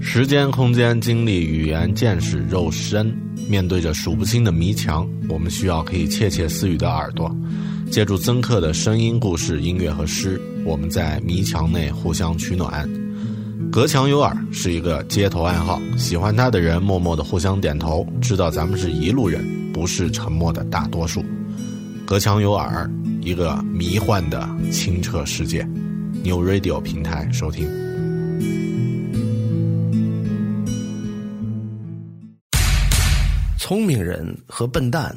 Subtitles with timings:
[0.00, 3.14] 时间、空间、精力、语言、见识、肉身，
[3.50, 7.30] 面对着数不清的迷墙，我们需要可以窃窃私语的耳朵。
[7.90, 12.88] 借助曾克的声音、故事、音乐和诗，我们在迷墙内互相取暖。
[13.70, 21.22] 隔墙有耳是一个街头暗号，喜欢他的人默默的互相点头，知道咱们是一路人，不是沉默的大多数。
[22.06, 25.68] 隔墙有耳，一个迷幻的清澈世界。
[26.26, 27.68] New Radio 平台收听。
[33.56, 35.14] 聪明人和笨蛋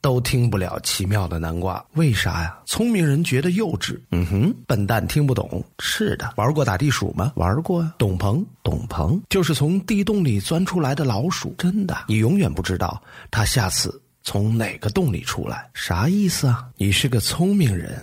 [0.00, 2.58] 都听不了奇妙的南瓜，为啥呀？
[2.64, 5.62] 聪明人觉得幼稚，嗯哼，笨蛋听不懂。
[5.78, 7.34] 是的，玩过打地鼠吗？
[7.36, 7.94] 玩过啊。
[7.98, 15.68] 董鹏，董鹏，就是从地洞里钻出来的老鼠，真的，你永远不知道他下次从哪个洞里出来。
[15.74, 16.66] 啥意思啊？
[16.78, 18.02] 你是个聪明人。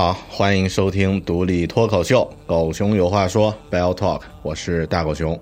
[0.00, 5.38] 好，欢迎收听独立脱口秀《狗熊有话说》Bell Talk，我是大狗熊。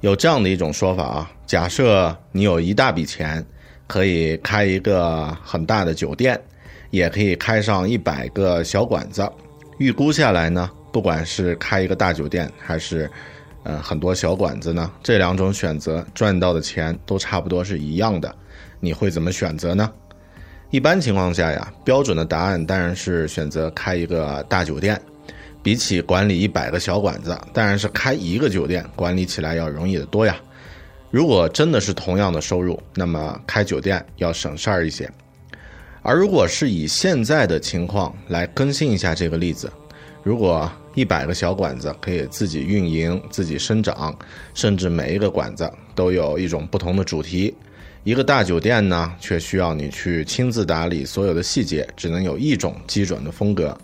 [0.00, 3.46] 有这样的一种说法啊，假设你有一大笔钱，
[3.86, 6.36] 可以开一个很大的酒店，
[6.90, 9.30] 也可以开上一百个小馆子。
[9.78, 13.08] 预估下来呢，不管是开一个大酒店，还是
[13.62, 18.34] 呃很多小馆子呢，这两种选择赚到的钱都差不多是一样的。
[18.80, 19.88] 你会怎么选择呢？
[20.70, 25.00] 一般情况下呀，标准的答案当然是选择开一个大酒店。
[25.60, 30.36] 比起管理一百个小馆子，当然是开一个酒店管理起来要容易得多呀。
[31.10, 35.10] 如果真的是同样的收入，那么开酒店要省事儿一些。
[36.00, 39.70] 而如果是以现在的情况来更新一下这个例子，
[40.22, 44.16] 如果一百个小馆子可以自己运营、自己生长，
[44.54, 47.54] 甚至每一个馆子都有一种不同的主题。
[48.04, 53.76] 一个大酒店呢，却需要你去亲自打理所有的细节，只能有一种基准的风格。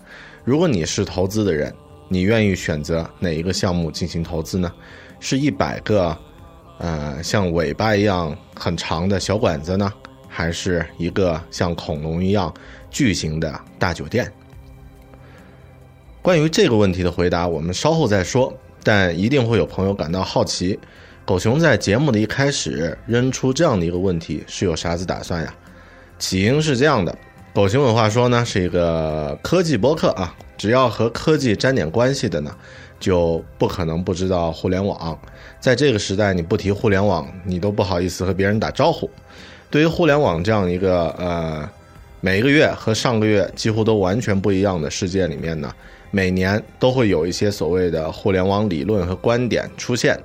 [0.45, 1.75] 如果你是投资的人，
[2.09, 4.73] 你愿意选择哪一个项目进行投资呢？
[5.21, 6.17] 是一百个，
[6.79, 9.93] 呃，像尾巴一样很长的小馆子呢，
[10.29, 12.53] 还是一个像恐龙一样
[12.91, 14.33] 巨型的大酒店？
[16.23, 18.53] 关于这个问题的回答，我们稍后再说。
[18.87, 20.79] 但一定会有朋友感到好奇。
[21.27, 25.55] 狗熊在节目的一开始扔出这样的一个问题，是有啥子打算呀？
[26.19, 27.17] 起因是这样的，
[27.55, 32.55] 狗熊有话说呢，是一个科技博客啊，只要和科技沾点关系的呢，
[33.01, 35.19] 就不可能不知道互联网。
[35.61, 39.09] 在这个时代，你不提互联网，你都不好意思和别人打招呼。
[39.71, 41.67] 对于互联网这样一个呃，
[42.21, 45.73] 每一个月和上个月几乎都完全不一样的世界里面呢，
[46.11, 50.21] 每年都会有一些所谓的互联网理论和观点出现。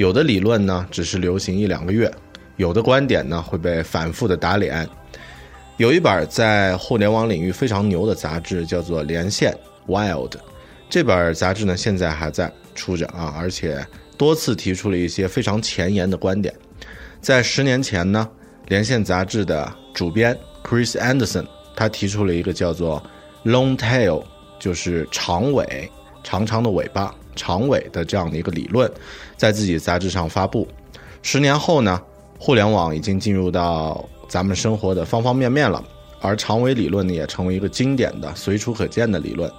[0.00, 2.08] 有的理论呢，只是流行一两个月；
[2.56, 4.88] 有的观点呢，会被反复的打脸。
[5.76, 9.54] 有一本在互联网领域非常牛的杂志，叫做《连线》
[9.92, 10.32] （Wild）。
[10.88, 13.86] 这本杂志呢，现在还在出着啊，而且
[14.16, 16.54] 多次提出了一些非常前沿的观点。
[17.20, 18.26] 在十年前呢，
[18.68, 21.44] 《连线》杂志的主编 Chris Anderson
[21.76, 23.02] 他提出了一个叫做
[23.44, 24.24] “long tail”
[24.58, 25.90] 就是长尾，
[26.24, 28.90] 长长的尾巴，长尾的这样的一个理论，
[29.40, 30.68] 在自己杂志上发布。
[31.22, 31.98] 十年后呢，
[32.38, 35.82] 互联网已经进入到咱们生活的方方面面了，
[36.20, 39.50] 而长尾理论呢，也成为一个经典的、随处可见的理论。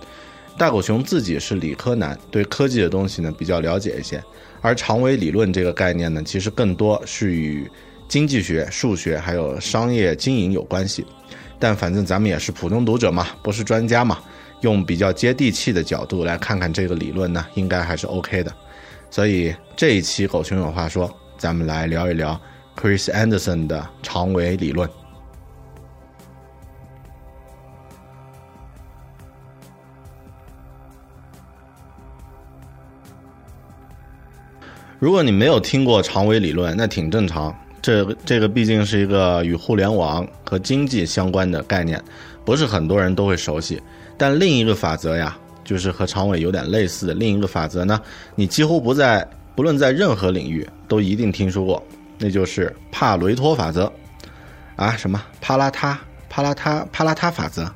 [0.56, 4.24] 大狗熊自己是理科男，对科技的东西呢比较了解一些，
[4.62, 7.68] 而长尾理论这个概念呢，其实更多是与
[8.08, 11.04] 经济学、数学还有商业经营有关系。
[11.58, 14.20] 但反正咱们也是普通读者嘛，不是专家嘛，
[14.62, 18.54] 用比较接地气的角度来看看这个理论呢，应该还是 OK 的。
[19.12, 22.40] 所以这一期狗熊有话说，咱们来聊一聊
[22.78, 24.90] Chris Anderson 的长尾理论。
[34.98, 37.54] 如果你没有听过长尾理论，那挺正常。
[37.82, 42.02] 这这个毕竟是一个与互联网和经济相关的概念，
[42.46, 43.82] 不是很多人都会熟悉。
[44.16, 45.36] 但另一个法则呀，
[45.72, 47.98] 就是和长尾有点类似的另一个法则呢，
[48.36, 49.26] 你几乎不在
[49.56, 51.82] 不论在任何领域都一定听说过，
[52.18, 53.90] 那就是帕雷托法则。
[54.76, 55.98] 啊，什么帕拉塔
[56.30, 57.72] 帕拉塔帕拉塔法则？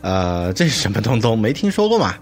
[0.00, 1.38] 呃，这是什么东东？
[1.38, 2.14] 没听说过嘛？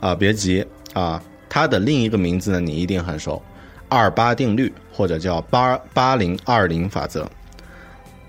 [0.00, 3.42] 啊，别急啊，它的另一个名字呢，你一定很熟。
[3.90, 7.30] 二八定律，或者叫八八零二零法则，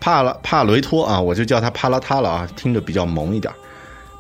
[0.02, 3.54] 帕拉帕雷托啊，我就叫它帕拉塔了啊，听着比较萌一点。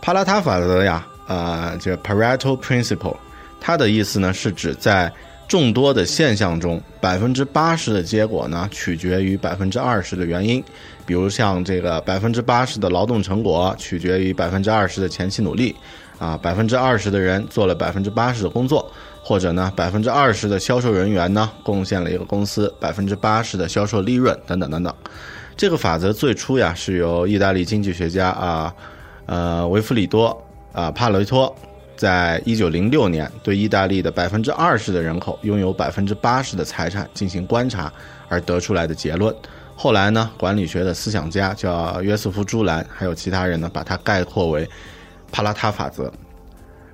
[0.01, 3.15] 帕拉塔法则呀，呃，叫 Pareto Principle，
[3.59, 5.11] 它的意思呢是指在
[5.47, 10.63] 众多的现象中，百分之八十的结果呢取决于百分之二十的原因。
[11.05, 15.75] 比如像这个百分之八十的劳动成果取决于百分之二十的前期努力，
[16.17, 18.89] 啊，百分之二十的人做了百分之八十的工作。
[19.25, 24.93] 或者呢，百分之二十的销售人员呢，贡献了一个公司百分之八十的销售利润，等等等等。
[25.55, 28.75] 这个法则最初呀，是由意大利经济学家啊，
[29.25, 31.55] 呃，维弗里多啊帕雷托，
[31.95, 37.91] 在一九零六年对意大利的百分之二十的人口拥有百分之八十的财产进行观察
[38.27, 39.33] 而得出来的结论。
[39.75, 44.69] 后来呢，管理学的思想家叫约瑟夫朱兰，还有其他人呢，把它概括为
[45.31, 46.11] 帕拉塔法则。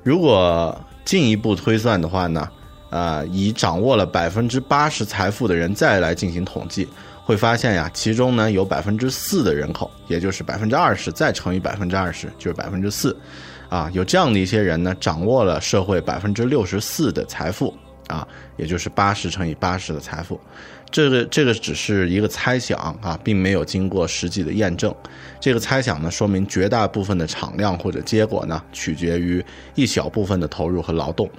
[0.04, 2.50] 如果进一步推算的话呢，
[2.90, 6.88] 呃，以掌握了百分之八十财富的人再来进行统计，
[7.25, 13.16] 会发现呀，其中呢有百分之四的人口，也就是百分之二十再乘以百分之二十，就是百分之四，
[13.69, 17.74] 啊，有这样的一些人呢，掌握了社会百分之六十四的财富，
[18.07, 18.27] 啊，
[18.57, 20.39] 也就是八十乘以八十的财富。
[20.92, 24.94] 这个这个只是一个猜想啊，并没有经过实际的验证。
[25.39, 29.45] 这个猜想呢，说明绝大部分的产量或者结果呢，取决于
[29.75, 31.30] 一小部分的投入和劳动。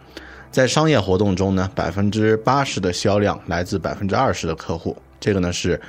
[0.52, 4.96] 在商业活动中呢，百分之八十的销量来自百分之二十的客户。
[5.18, 5.80] 这个呢是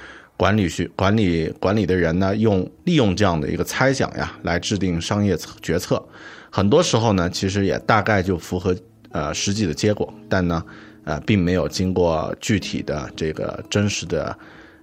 [0.41, 6.03] 管理学管理管理的人呢用利用这样的一个猜想呀，来制定商业决策。
[6.49, 8.75] 很多时候呢，其实也大概就符合
[9.11, 10.63] 呃实际的结果，但呢。
[11.03, 14.37] 呃，并没有经过具体的这个真实的，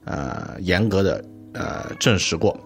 [0.05, 2.59] 呃，严格的呃证实过。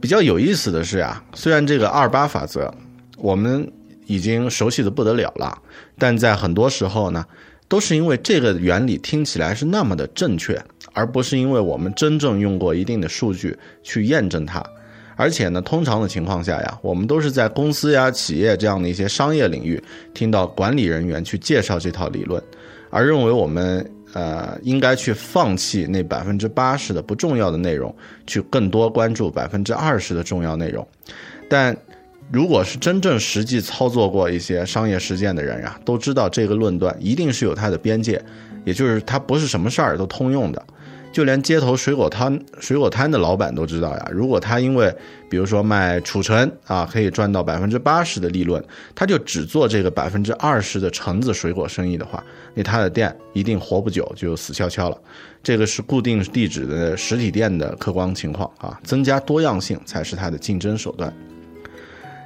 [0.00, 2.72] 比较有意思的是呀，虽然这个二八法则
[3.18, 3.70] 我们
[4.06, 5.58] 已经熟悉的不得了了，
[5.98, 7.26] 但在很多时候呢，
[7.68, 14.64] 都是因为这个原理听起来是那么的正确，而不是因为我们真正用过一定的数据去验证它。
[15.16, 19.82] 而且呢，通常的情况下呀，我们都是在公司呀、企业这样的一些商业领域，
[20.14, 22.42] 听到管理人员去介绍这套理论，
[22.88, 27.94] 而认为我们呃应该去放弃那百分之八十的不重要的内容，
[28.26, 30.86] 去更多关注百分之二十的重要内容。
[31.50, 31.76] 但
[32.32, 38.22] 如果是真正实际操作过一些商业实践的人呀，都知道这个论断一定是有它的边界，
[38.64, 40.64] 也就是它不是什么事儿都通用的。
[41.12, 44.08] 就连街头水果摊、水果摊的老板都知道呀。
[44.12, 44.94] 如果他因为，
[45.28, 48.62] 比如说卖储橙啊，可以赚到百分之八十的利润，
[48.94, 52.22] 他就只做这个百分之二十的橙子水果生意的话，
[52.54, 54.96] 那他的店一定活不久就死翘翘了。
[55.42, 58.78] 这个是固定地址的实体店的客观情况啊。
[58.84, 61.12] 增加多样性才是它的竞争手段。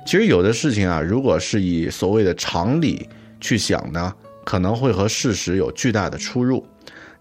[0.07, 3.09] 其实有的事情啊，如果是以所谓的常理
[3.41, 4.13] 去想呢，
[4.45, 6.63] 可能会和事实有巨大的出入。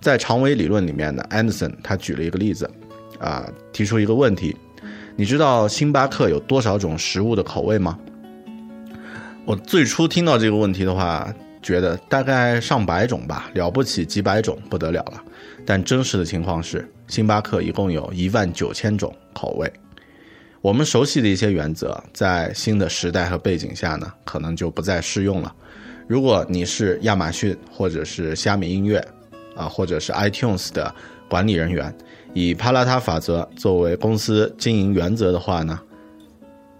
[0.03, 2.69] 在长尾理论里面呢，安德森他举了一个例子，
[3.19, 4.53] 啊，提出一个问题：
[5.15, 7.98] 你知道星巴克有多少种食物的口味吗？
[9.45, 15.24] 我最初听到这个问题的话，觉得大概上百种吧，了不起几百种不得了了。
[15.65, 19.72] 但真实的情况是，星巴克一共有一万九千种口味。
[20.60, 25.55] 我们熟悉的一些原则，在新的时代和背景下呢，可能就不再适用了。
[26.10, 29.01] 如果你是亚马逊或者是虾米音乐。
[29.55, 30.93] 啊，或者是 iTunes 的
[31.29, 31.95] 管理人员，
[32.33, 35.79] 以帕拉塔法则作为公司经营原则的话呢，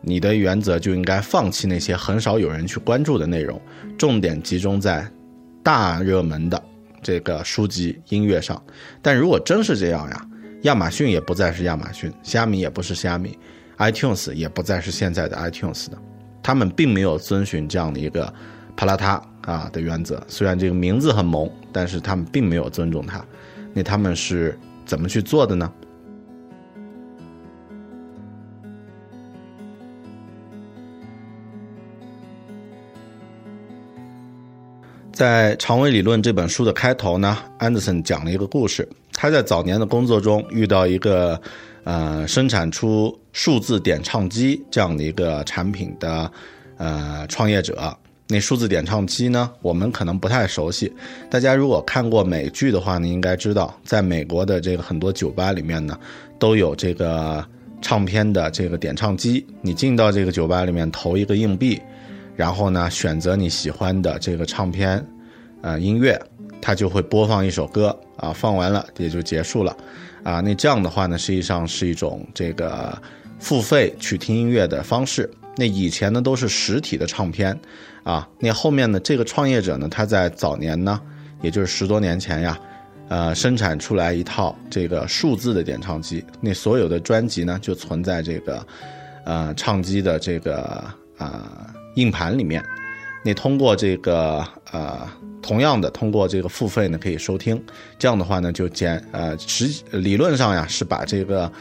[0.02, 3.60] 你的原则就应该放弃那些很少有人去关注的内容，
[3.98, 5.08] 重点集中在
[5.64, 6.62] 大热门的
[7.02, 8.62] 这个书籍音乐上。
[9.02, 10.28] 但如果真是这样呀，
[10.64, 13.38] 亚马逊也不再是亚马逊，虾米也不是虾米
[13.78, 15.98] ，iTunes 也不再是现在的 iTunes 的，
[16.42, 18.34] 他们并没有遵循这样的一个
[18.76, 20.22] 帕拉塔啊的原则。
[20.28, 23.24] 虽然这个名字很萌，但是他们并没有尊重他。
[23.74, 25.72] 那他们是怎么去做的呢？
[35.12, 38.88] 在《长尾理论》这本书的开头呢，安德森讲了一个故事。
[39.14, 41.40] 他在早年的工作中遇到一个，
[41.84, 46.32] 呃，生产出数字点唱机这样的一个产品的，
[46.78, 47.96] 呃，创业者。
[48.34, 50.92] 那数字点唱机呢，我们可能不太熟悉。
[51.30, 55.96] 大家如果看过美剧的话呢，应该知道，在美国的这个很多酒吧里面呢，
[56.40, 57.46] 都有这个
[57.80, 59.46] 唱片的这个点唱机。
[59.62, 61.80] 你进到这个酒吧里面投一个硬币。
[62.36, 65.06] 然后呢，选择你喜欢的这个唱片，
[65.62, 66.20] 呃，音乐，
[66.60, 69.78] 它就会播放一首歌啊，放完了也就结束了，
[70.24, 73.00] 啊，那这样的话呢，实际上是一种这个
[73.38, 75.30] 付费去听音乐的方式。
[75.56, 77.58] 那以前呢都是实体的唱片，
[78.04, 81.00] 啊，那后面呢这个创业者呢，他在早年呢，
[81.42, 82.60] 也就是十多年前呀，
[83.10, 88.68] 呃，生产出来一套这个数字的点唱机，那所有的专辑呢就存在这个，
[89.26, 90.84] 呃，唱机的这个
[91.18, 91.70] 啊。
[91.96, 92.60] 硬盘里面，
[93.24, 95.08] 你通过这个呃，
[95.44, 97.64] 同样的通过这个付费呢可以收听，
[98.00, 101.52] 这样的话呢就减呃实理论上呀是把这个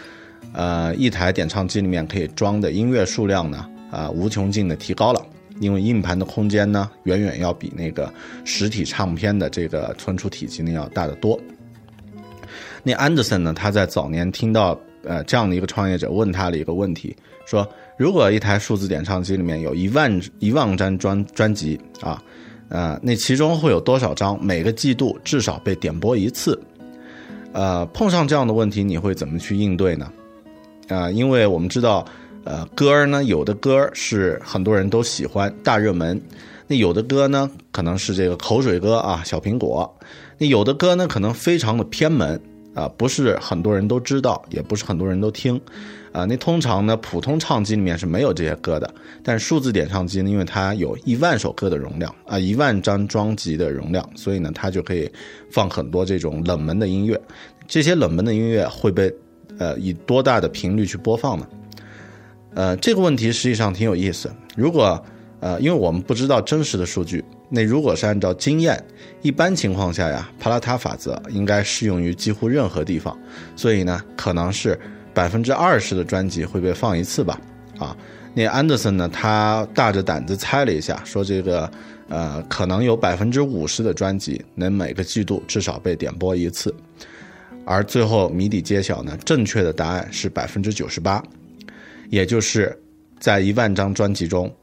[0.54, 5.24] 呃一台点唱机里面可以装的音乐数量呢啊无穷尽的提高了，
[5.60, 8.12] 因为硬盘的空间呢远远要比那个
[8.44, 11.38] 实体唱片的这个存储体积呢要大得多。
[12.82, 17.64] 那安德森呢他在早年听到呃这样的一个创业者问他的一个问题说。
[17.98, 22.20] 如果一台数字点唱机里面有一万一万张专专辑啊，
[22.68, 26.60] 呃，那其中会有多少张每个季度至少被点播一次？
[27.52, 30.10] 呃，碰上这样的问题，你会怎么去应对呢？
[30.88, 32.04] 啊，因为我们知道，
[32.44, 36.20] 呃，歌呢，有的歌是很多人都喜欢大热门，
[36.66, 39.92] 那有的歌呢，可能是这个口水歌啊，小苹果，
[40.38, 42.40] 那有的歌呢，可能非常的偏门
[42.74, 45.60] 啊，不是很多人都知道，也不是很多人都听。
[46.10, 55.10] 啊，那通常呢，普通唱机里面是没有这些歌的，但数字点唱机呢，因为它有一万首歌的容量啊，一万张专辑的容量，所以呢，它就可以
[55.50, 57.18] 放很多这种冷门的音乐。
[57.66, 59.10] 这些冷门的音乐会被
[59.58, 61.48] 呃以多大的频率去播放呢？
[62.54, 64.30] 呃，这个问题实际上挺有意思。
[64.56, 65.02] 如果
[65.40, 68.82] 呃，因为我们不知道真实的数据，那如果是按照经验，
[69.22, 73.18] 一般情况下呀，帕拉塔法则应该适用于几乎任何地方，
[73.56, 74.78] 所以呢，可能是。
[75.14, 77.38] 百分之二十的专辑会被放一次吧？
[77.78, 77.94] 啊，
[78.32, 79.06] 那安德森呢？
[79.12, 81.70] 他大着胆子猜了一下，说这个
[82.08, 86.74] 呃，可能有百分之五十的专辑能每个季度至少被点播一次，
[87.66, 91.22] 而最后谜底揭晓呢，正确的答案是百分之九十八，
[92.12, 92.78] 也就是
[93.18, 94.54] 在一万张专辑中，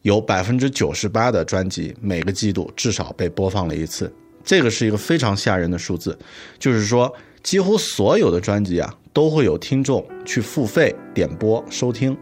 [0.00, 4.10] 有百分之九十八的专辑每个季度至少被播放了一次，
[4.42, 6.18] 这个是一个非常吓人的数字，
[6.58, 7.14] 就是说。
[7.40, 12.14] 几乎所有的专辑啊，都会有听众去付费点播收听。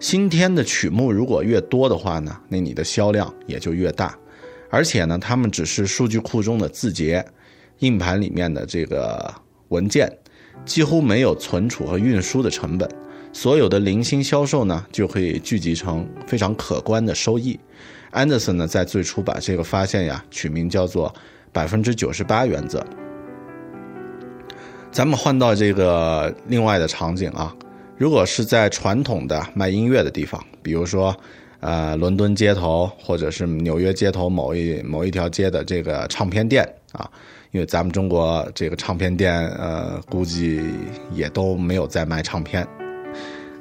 [0.00, 4.18] 新添的曲目如果越多的话呢，那你的销量也就越大。
[4.70, 7.24] 而且呢，他们只是数据库中的字节，
[7.80, 9.32] 硬盘里面的这个
[9.68, 10.10] 文件，
[10.64, 12.88] 几乎没有存储和运输的成本。
[13.36, 17.60] 所有的零星销售呢，就可以聚集成非常可观的收益。
[18.10, 21.14] 安德森呢，在最初把这个发现呀，取名叫做
[21.52, 22.82] “百分之九十八原则”。
[24.90, 27.54] 咱们换到这个另外的场景啊，
[27.98, 31.14] 如果是在传统的卖音乐的地方，比如说，
[31.60, 37.06] 呃，伦敦街头或者是纽约街头某一某一条街的这个唱片店啊，
[37.50, 40.62] 因为咱们中国这个唱片店，呃，估计
[41.12, 42.66] 也都没有在卖唱片。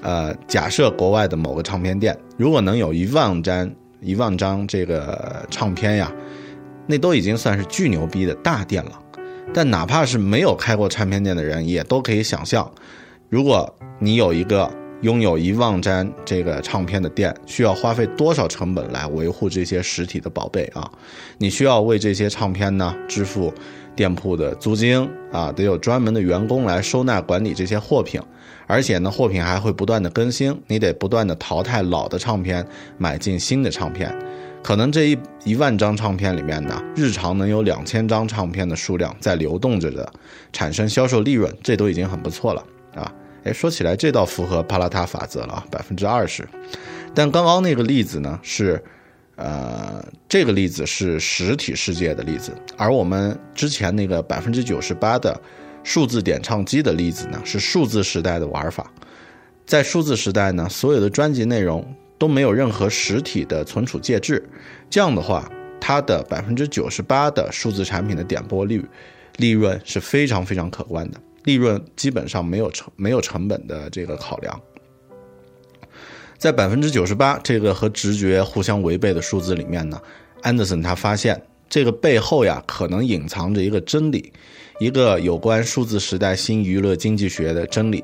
[0.05, 3.71] 呃，假设国外的某个唱片店，如果能有一万张
[4.01, 6.11] 一万张这个唱片呀，
[6.85, 8.91] 那都已经算是巨牛逼的大店了。
[9.51, 12.71] 但哪怕是没有开过唱片店的人，也都可以想象，
[13.29, 14.71] 如果你有一个
[15.01, 20.87] 拥有一万张这个唱片的店，需要花费多少成本来维护这些实体的宝贝啊？
[21.39, 23.51] 你需要为这些唱片呢支付
[23.95, 28.21] 店铺的租金啊，得有专门的员工来收纳管理这些货品，
[28.67, 32.65] 而且呢，货品还会不断的更新，你得不断的淘汰老的唱片，
[32.97, 34.15] 买进新的唱片。
[34.63, 40.11] 可能这一一万张唱片里面呢，日常能有两千张唱片的数量在流动着的，
[40.51, 43.11] 产生销售利润，这都已经很不错了啊！
[43.43, 46.47] 哎，说起来这倒符合帕拉塔法则了啊，百分之二十。
[47.13, 48.83] 但刚刚那个例子呢是，
[49.35, 55.39] 呃，这个例子是实体世界的例子，而我们之前那个百分之九十八的
[55.85, 58.91] 数字点唱机的例子呢是数字时代的玩法。
[59.65, 64.43] 在数字时代呢，所有的专辑内容都没有任何实体的存储介质，
[64.89, 65.49] 这样的话，
[65.79, 68.83] 它的百分之九十八的数字产品的点播率
[69.37, 74.61] 利润是非常非常可观的，利润基本上没有成没有成本的这个考量。
[76.37, 79.99] 在百分之九十八这个和直觉互相违背的数字里面呢，
[80.41, 81.41] 安德森他发现
[81.75, 84.31] 这个背后呀，可能隐藏着一个真理，
[84.79, 88.01] 一个有关数字时代新娱乐经济学的真理。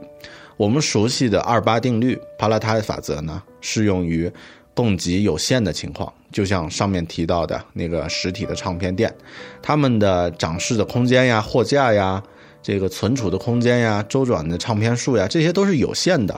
[0.57, 4.29] 我们熟悉的二八定律、帕拉塔法则呢，适用于
[4.73, 9.15] 供给有限的情况，就像上面提到的那个实体的唱片店，
[9.61, 12.21] 他们的展示的空间呀、货架呀、
[12.61, 16.37] 这个存储的空间呀、周转的唱片数呀，这些都是有限的。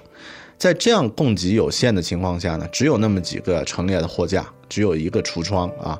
[0.59, 5.99] 在这样供给有限的情况下呢，只有那么几个陈列的货架，只有一个橱窗啊，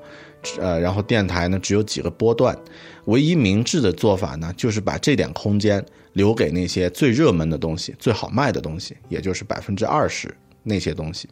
[0.60, 2.58] 呃，然后电台呢只有几个波段，
[3.06, 5.84] 唯一明智的做法呢，就是把这点空间
[6.14, 11.28] 留给那些最热门的东西、最好卖的东西，也就是百分之二十那些东西。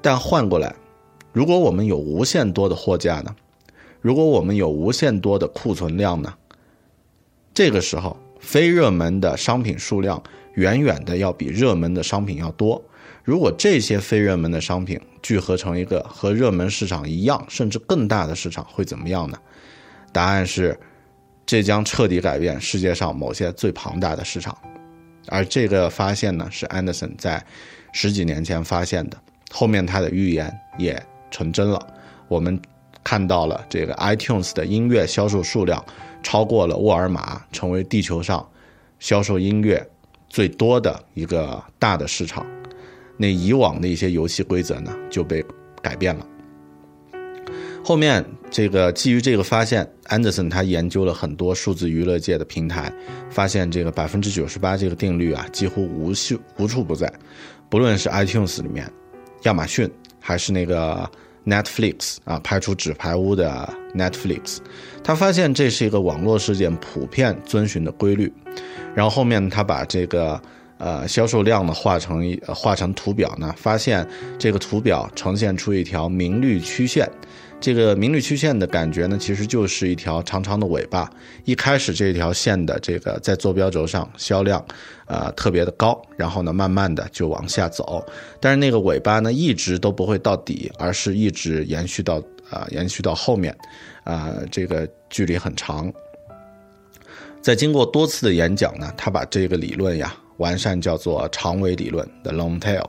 [0.00, 0.74] 但换过来，
[1.32, 3.34] 如果我们有无限多的货架呢？
[4.00, 6.34] 如果我们有无限多的库存量呢？
[7.52, 10.22] 这个时候，非热门的商品数量。
[10.54, 12.80] 远远的要比热门的商品要多。
[13.24, 19.38] 如果这些非热门的商品聚合成一个和热门市场一样，甚至更大的市场，会怎么样呢？
[20.12, 20.78] 答案是，
[21.46, 24.56] 这将彻底改变世界上某些最庞大的市场。
[25.28, 27.42] 而这个发现呢，是 Anderson 在
[27.94, 29.16] 十几年前发现的。
[29.50, 31.80] 后面他的预言也成真了。
[32.28, 32.60] 我们
[33.02, 35.82] 看到了这个 iTunes 的音乐销售数量
[36.22, 38.46] 超过了沃尔玛，成为地球上
[38.98, 39.82] 销售音乐。
[40.28, 42.44] 最多的一个大的市场，
[43.16, 45.44] 那以往的一些游戏规则呢就被
[45.82, 46.26] 改变了。
[47.84, 52.90] 后面这个基于这个发现，安德森他研究了很多数字娱乐界的平台，
[53.28, 57.12] 发现这个百分之九十八这个定律啊几乎无处无处不在，
[57.68, 58.90] 不论是 iTunes 里面，
[59.42, 61.06] 亚马逊还是那个
[61.44, 64.56] Netflix 啊，拍出纸牌屋的 Netflix，
[65.02, 68.32] 他发现这是一个网络事件普遍遵循的规律。
[68.94, 70.40] 然后后面他把这个
[70.84, 74.06] 呃销售量呢画成一画成图表呢，发现
[74.38, 77.10] 这个图表呈现出一条明绿曲线，
[77.58, 81.10] 这个明绿曲线的感觉呢，其实就是一条长长的尾巴。
[81.46, 84.62] 一开始这条线的这个在坐标轴上销量，
[85.06, 88.04] 呃特别的高，然后呢慢慢的就往下走，
[88.38, 93.56] 但是那个尾巴呢一直都不会到底，而是一直延续到啊延续到后面，
[94.04, 95.90] 啊这个距离很长。
[97.40, 102.84] 在经过多次的演讲呢，他把这个理论呀完善，叫做长尾理论的 long tail。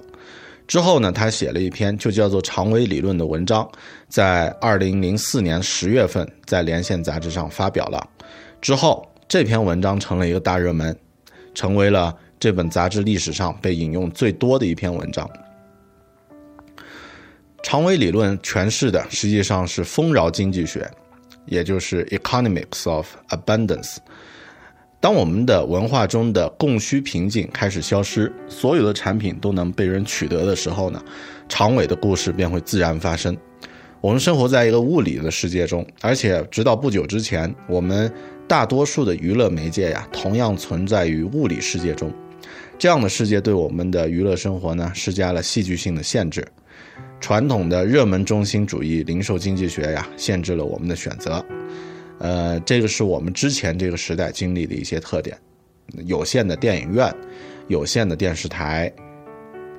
[0.67, 3.69] 之后呢，他写了一篇就叫做长尾理论的文章，
[4.07, 8.09] 在二零零四年十月份在连线杂志上发表了。
[8.61, 10.97] 之后这篇文章成了一个大热门，
[11.53, 15.29] 成为了这本杂志历史上被引用最多的一篇文章。
[17.61, 20.89] 长尾理论诠释的实际上是丰饶经济学，
[21.45, 23.97] 也就是 economics of abundance。
[24.99, 31.03] 当我们的文化中的供需瓶颈开始消失，所有的产品都能被人取得的时候呢，
[31.47, 33.37] 长尾的故事便会自然发生。
[34.01, 38.11] 我们生活在一个物理的世界中，而且直到不久之前，我们
[38.47, 42.11] 大多数的娱乐媒介呀，同样存在于物理世界中。
[42.77, 46.45] 这样的世界对我们的娱乐生活呢，施加了戏剧性的限制。
[47.19, 51.43] 传统的热门中心主义零售经济学呀，限制了我们的选择。
[52.19, 55.37] 呃，这个是我们之前这个时代经历的一些特点：
[56.05, 57.13] 有限的电影院、
[57.67, 58.91] 有限的电视台、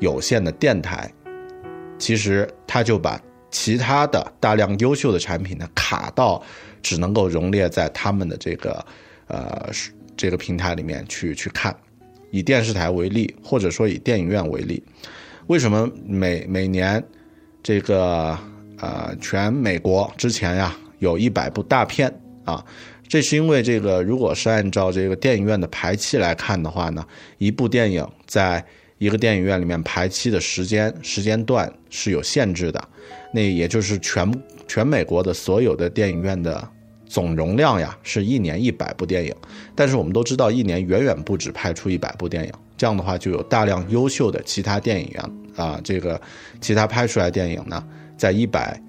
[0.00, 1.10] 有限的电台。
[1.98, 3.18] 其实，他就把
[3.50, 6.42] 其他的大量优秀的产品呢卡到
[6.82, 8.84] 只能够容列在他们的这个
[9.28, 9.70] 呃
[10.14, 11.74] 这个平台里面去去看。
[12.30, 14.82] 以电视台为例，或者说以电影院为例，
[15.46, 17.02] 为什么每每年
[17.62, 18.38] 这个
[18.78, 22.12] 呃全美国之前呀有一百部大片？
[22.46, 22.64] 啊，
[23.08, 27.04] 这是因为这个，如果是按照这个电影院的排期来看的话呢，
[27.38, 28.64] 一部电影在
[28.98, 32.88] 一个电影院里面排期的时间时间段是有限制的，
[33.34, 34.32] 那也就是全
[34.68, 36.66] 全美国的所有的电影院的
[37.08, 39.34] 总容量呀，是一年一百部电影，
[39.74, 46.20] 但是我们都知道，一年远远不止拍出一百部电影，这样的话就有大量优秀的其他电影院啊，这个
[46.60, 47.84] 其他拍出来电影呢，
[48.16, 48.80] 在一百。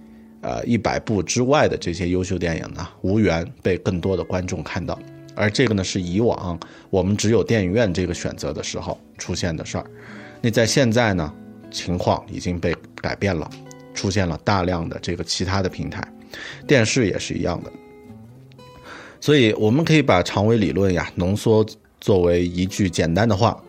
[0.41, 4.97] 呃，一百部之外的这些优秀电影呢，无缘被更多的观众看到。
[5.35, 9.85] 而这个呢是以往我们只有电影院这个选择的时候出现的事儿。
[10.41, 11.33] 那在现在呢，
[11.69, 13.49] 情况已经被改变了，
[13.93, 16.01] 出现了大量的这个其他的平台，
[16.65, 17.71] 电视也是一样的。
[19.19, 21.65] 所以我们可以把长尾理论呀浓缩
[21.99, 23.59] 作为一句简单的话，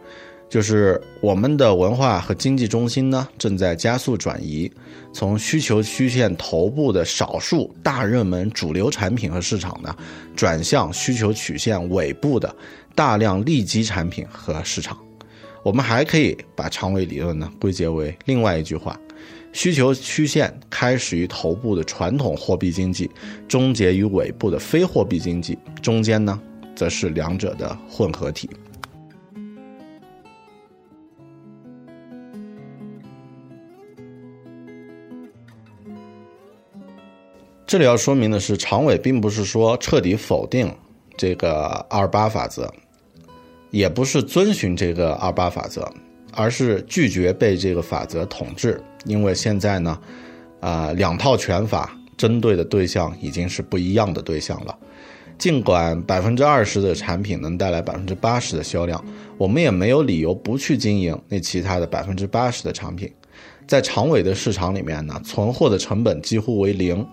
[0.48, 4.70] 就是我们的文化和经济中心呢正在加速转移，
[5.12, 9.94] 从需求曲线头部的少数大热门主流产品和市场呢，
[10.34, 12.54] 转向需求曲线尾部的
[12.94, 14.96] 大量利基产品和市场。
[15.62, 18.98] 我们还可以把长尾理论呢归结为另外一句话。
[19.52, 23.10] 需求曲线开始于头部的传统货币经济，
[23.48, 26.40] 终结于尾部的非货币经济，中间呢，
[26.76, 28.48] 则是两者的混合体。
[37.68, 40.74] 这里要说明的是，长尾并不是说彻底否定
[41.18, 42.72] 这个二八法则，
[43.70, 45.86] 也不是遵循这个二八法则。
[46.32, 49.98] 而是拒绝被这个法则统治，因为现在呢，
[50.60, 54.78] 啊，两套拳法针对的对象已经是不一样的对象了。
[55.36, 59.02] 尽管百分之二十的产品能带来百分之八十的销量，
[59.36, 63.10] 我们也没有理由不去经营那其他的百分之八十的产品。
[63.66, 67.04] 在长尾的市场里面呢，存货的成本几乎为零，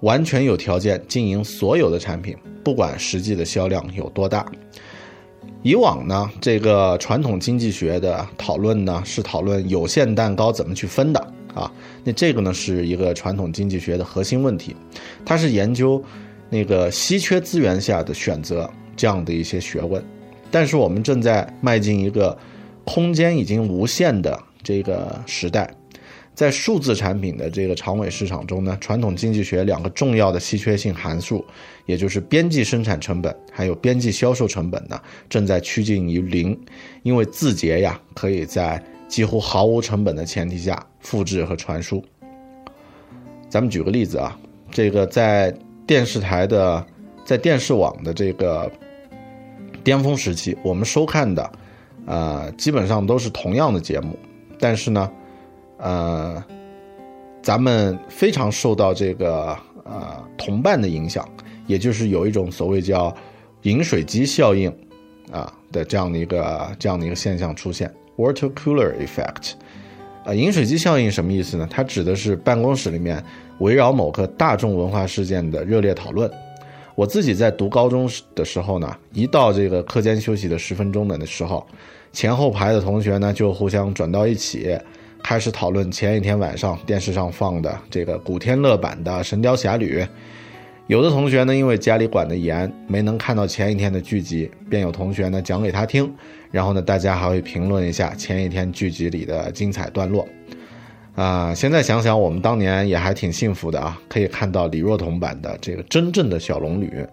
[0.00, 4.46] 完全有条件经营所有的产品，不管实际的销量有多大。
[5.62, 11.18] 以往呢，这个传统经济学的讨论呢，是讨论有限蛋糕怎么去分的
[11.52, 11.70] 啊。
[12.04, 14.76] 那这个呢，是一个传统经济学的核心问题，
[15.26, 16.02] 它是研究
[16.48, 20.02] 那个稀缺资源下的选择这样的一些学问。
[20.48, 22.38] 但是我们正在迈进一个
[22.84, 25.68] 空间已经无限的这个时代。
[26.38, 31.44] 在数字产品的这个长尾市场中呢，传统经济学两个重要的稀缺性函数，
[31.84, 36.56] 也就是边际生产成本还有边际销售成本呢，正在趋近于零。
[37.02, 42.00] 因为字节呀，可以在几乎毫无成本的前提下复制和传输。
[43.48, 44.38] 咱们举个例子啊，
[44.70, 45.52] 这个在
[45.88, 46.86] 电视台的，
[47.24, 48.70] 在电视网的这个
[49.82, 51.52] 巅峰时期，我们收看的，
[52.06, 54.16] 呃，基本上都是同样的节目，
[54.60, 55.10] 但是呢。
[55.78, 56.44] 呃，
[57.40, 61.26] 咱们非常受到这个呃同伴的影响，
[61.66, 63.14] 也就是有一种所谓叫
[63.62, 64.68] 饮水机效应
[65.30, 69.52] 啊的这样的一个这样的一个现象出现，water cooler effect。
[70.24, 71.66] 呃，饮水机效应什么意思呢？
[71.70, 73.22] 它指的是办公室里面
[73.60, 76.30] 围绕某个大众文化事件的热烈讨论。
[76.94, 81.64] 我自己在读高中的时候呢，一到这个课间休息的十分钟的的时候，
[82.12, 84.76] 前后排的同学呢就互相转到一起。
[85.28, 90.00] 开始讨论前一天晚上电视上放的这个古天乐版的《神雕侠侣》，
[90.86, 96.10] 有的同学呢因为家里管得严，没能看到前一天的剧集，便有同学呢讲给他听，
[96.50, 100.26] 然后呢大家还会评论一下前一天剧集里的精彩段落。
[101.14, 107.06] 啊，现在想想我们当年也还挺幸福的啊，可以看到李若彤版的这个真正的小龙女，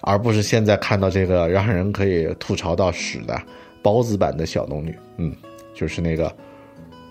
[0.00, 3.40] 而不是现在看到这个让人可以吐槽到屎的
[3.80, 4.92] 包子版的小龙女。
[5.18, 5.32] 嗯，
[5.72, 6.34] 就是那个。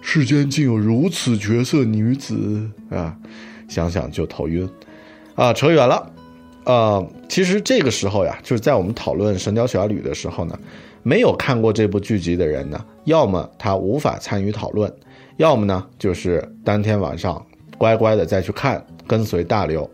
[0.02, 3.16] 世间竟有如此绝色女子啊！
[3.68, 4.68] 想想就头晕，
[5.36, 6.12] 啊，扯远了，
[6.64, 10.58] 啊，其实这个时候呀，就是在我们讨论《神雕侠侣》的时候呢，
[11.04, 14.92] 没有看过这部剧集的人呢，要么他无法参与讨论，
[15.38, 17.46] 要么呢就是当天晚上
[17.78, 19.88] 乖乖的再去看，跟随大流。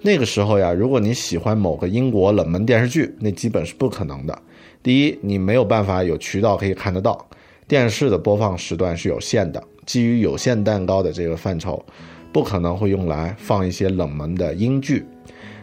[0.00, 4.38] 那个时候呀，如果你喜欢某个英国冷门电视剧，那基本是不可能的。
[4.80, 7.27] 第一，你没有办法有渠道可以看得到。
[7.68, 11.84] 电视的播放时段是有限的，基于有限蛋糕的这个范畴，
[12.32, 15.06] 不可能会用来放一些冷门的英剧。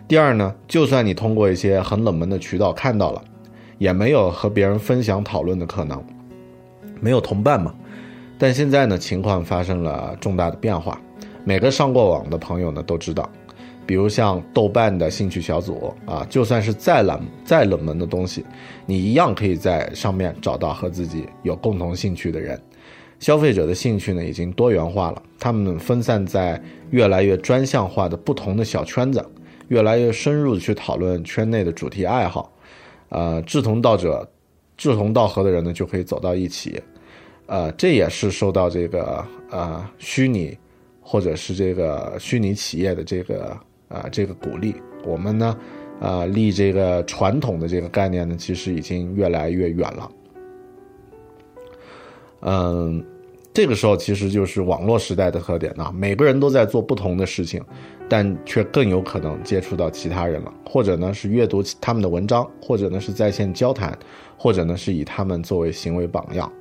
[0.08, 3.24] 第二呢，就算你通过一些很冷门的渠道看到了，
[3.80, 6.00] 也没有和别人分享讨论的可能，
[7.02, 7.74] 没有同伴嘛。
[8.38, 11.02] 但现在呢，情况发生了重大的变化，
[11.44, 13.28] 每个上过网的朋友呢都知道。
[13.88, 18.43] 比如像豆瓣的兴趣小组啊，就算是再冷再冷门的东西，
[18.88, 22.60] 你一样可以在上面找到和自己有共同兴趣的人。
[23.19, 29.24] 消费者的兴趣呢已经多元化了，他们分散在越来越专项化的不同的小圈子，
[29.67, 32.52] 越来越深入的去讨论圈内的主题爱好。
[33.10, 34.28] 呃，志同道者、
[34.76, 36.82] 志同道合的人呢就可以走到一起。
[37.45, 40.58] 呃，这也是受到这个呃虚拟
[41.00, 43.56] 或者是这个虚拟企业的这个。
[43.88, 45.58] 啊，这个鼓励我们呢，
[46.00, 50.12] 啊，离这个传统的这个概念呢，其实已经越来越远了。
[52.41, 53.04] 嗯，
[53.54, 57.63] 这个时候其实就是网络时代的特点啊，每个人都在做不同的事情，
[58.10, 63.98] 但却更有可能接触到其他人了，或者呢是阅读他们的文章，或者呢是在线交谈，
[64.38, 66.52] 或者呢是以他们作为行为榜样。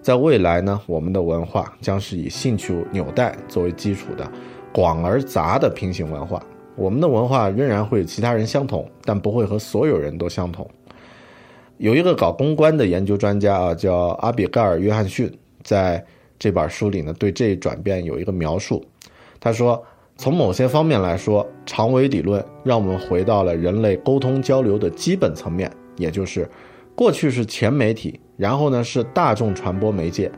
[0.00, 4.30] 在未来呢，我们的文化将是以兴趣纽带作为基础的
[4.72, 6.42] 广而杂的平行文化。
[6.76, 10.68] 我们的文化仍然会与其他人相同，但不会和所有人都相同。
[11.78, 15.30] 有一个搞公关的研究专家啊，叫阿比盖尔·约翰逊，
[15.62, 16.04] 在
[16.38, 18.84] 这本书里呢，对这一转变有一个描述。
[19.40, 19.82] 他说，
[20.16, 26.48] 从某些方面来说，长尾理论让我们回到了人类沟通交流的基本层面，也就是
[26.94, 30.30] 过去是前媒体，然后呢是大众传播媒介。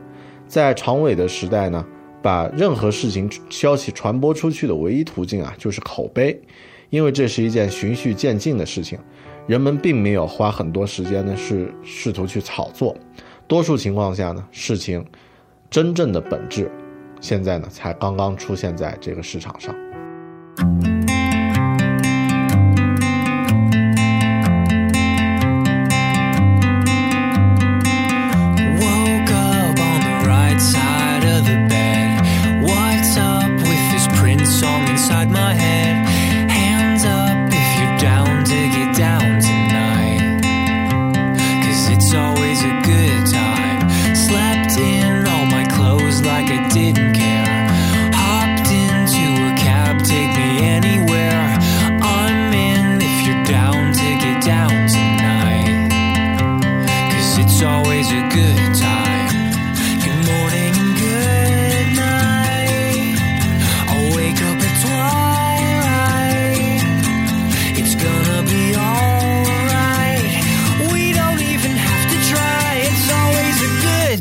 [0.47, 1.85] 在长尾的时代呢，
[2.25, 6.41] 把任何事情消息传播出去的唯一途径啊，就是口碑，
[6.89, 8.97] 因为这是一件循序渐进的事情，
[9.45, 12.97] 人们并没有花很多时间呢是试图去炒作，
[13.47, 15.05] 多数情况下呢，事情。
[15.69, 16.71] 真正的本质，
[17.19, 20.94] 现在呢才刚刚出现在这个市场上。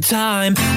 [0.05, 0.74] time.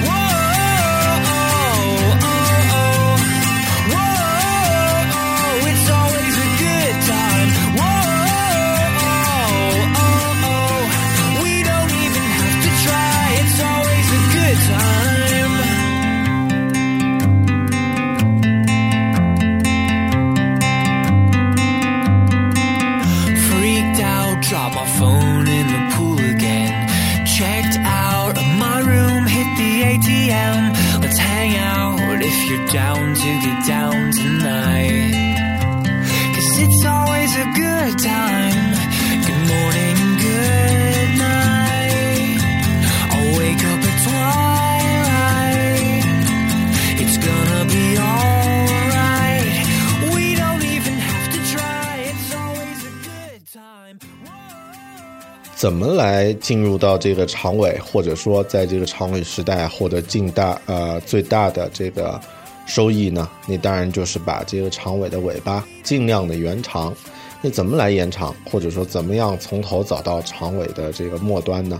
[55.68, 62.18] 怎么来进入到这个长尾，或者说在这个长尾时代获得近大呃最大的这个
[62.64, 63.28] 收益呢？
[63.44, 66.96] 你当然就是把这个长尾的尾巴尽量的延长。
[67.42, 71.78] 那怎么来延长，或者说怎么样从头找到长尾的这个末端呢？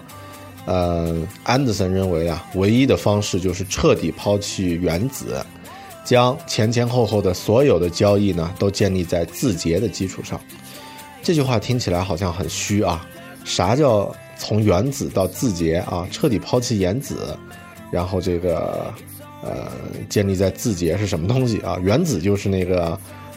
[0.67, 5.43] 呃，安德森认为啊，唯一的方式就是彻底抛弃原子，
[6.05, 10.39] 将前前后后的所有的交易呢都建立在字节的基础上。
[11.23, 13.09] 这句话听起来好像很虚啊。
[13.49, 16.07] 啥叫从原子到字节啊？
[16.13, 17.37] 彻底抛弃原子，
[17.91, 18.93] 然后这个
[19.43, 19.69] 呃，
[20.11, 21.79] 建立在字节是什么东西啊？
[21.83, 22.97] 原子就是那个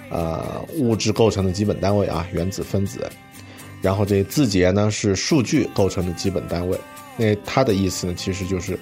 [0.09, 0.45] 呃
[0.75, 3.09] 物质构成的基本单位啊，原子分子。
[3.81, 6.77] 然后这字节呢是数据构成的基本单位。
[7.17, 8.77] 那它的意思呢，其实就是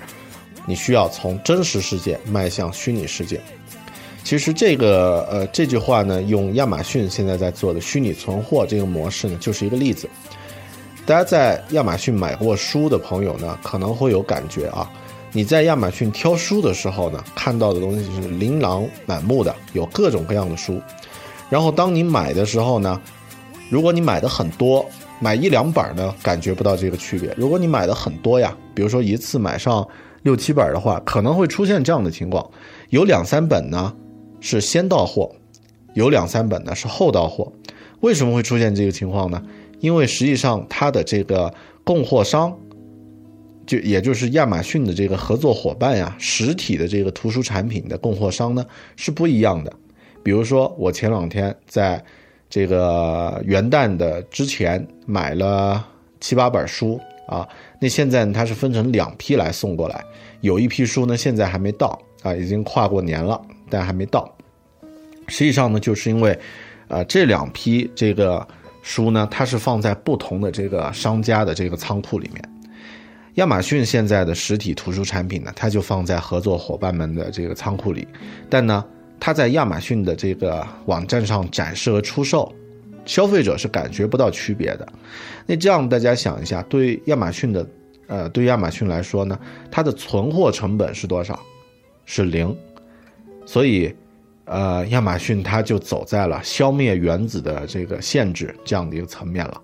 [0.65, 3.39] 你需要从真实世界迈向虚拟世界。
[4.23, 10.09] 其实这个呃这句话呢，用亚马逊现在在做的虚拟存货这个模式呢，就是一个例子。
[11.09, 14.87] 大家在亚马逊买过书的朋友呢，可能会有感觉啊。
[15.31, 20.79] 你在亚马逊挑书的时候呢，看到的东西是琳琅满目的，有各种各样的书。
[21.49, 23.01] 然后当你买的时候呢，
[23.71, 24.85] 如果你买的很多，
[25.19, 27.33] 买一两本呢，感觉不到这个区别。
[27.35, 29.83] 如果你买的很多呀，比如说一次买上
[30.21, 32.47] 六七本的话，可能会出现这样的情况：
[32.91, 33.91] 有两三本呢
[34.41, 35.31] 是先到货，
[35.95, 37.51] 有两三本呢是后到货。
[38.01, 39.41] 为什么会出现这个情况呢？
[39.79, 42.53] 因为实际上，它的这个供货商，
[43.65, 48.65] 就也就是亚马逊的这个合作伙伴呀，实体的这个图书产品的供货商呢
[48.95, 49.71] 是不一样的。
[50.21, 52.03] 比如说，我前两天在
[52.49, 55.87] 这个元旦的之前买了
[56.19, 57.47] 七八本书啊，
[57.79, 60.03] 那现在它是分成两批来送过来，
[60.41, 64.29] 有一批书呢现在还没到啊，已经跨过年了，但还没到。
[65.29, 66.37] 实际上呢，就是因为，
[66.89, 68.45] 呃，这两批这个。
[68.81, 72.43] 书呢，它是放在不同的这个商家的这个仓库里面。
[73.35, 78.07] 亚马逊现在的实体图书产品呢，它就放在合作伙伴们的这个仓库里，
[78.49, 78.83] 但呢，
[79.19, 82.51] 它在亚马逊的这个网站上展示和出售，
[83.05, 84.87] 消费者是感觉不到区别的。
[85.45, 87.65] 那这样大家想一下，对亚马逊的，
[88.07, 89.39] 呃，对亚马逊来说呢，
[89.71, 91.39] 它的存货成本是多少？
[92.05, 92.53] 是零。
[93.45, 93.91] 所以，
[94.49, 99.61] 呃，亚马逊它就走在了消灭原子的这个限制这样的一个层面了。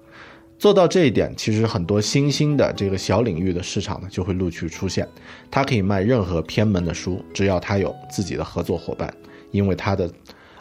[0.59, 5.07] 做到这一点，其实很多新兴的这个小领域的市场呢，就会陆续出现。
[5.49, 9.11] 它可以卖任何偏门的书，只要它有自己的合作伙伴，
[9.51, 10.09] 因为它的